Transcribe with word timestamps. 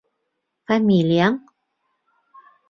Фамилияң? 0.71 1.37